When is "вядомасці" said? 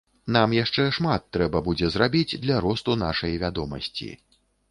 3.47-4.09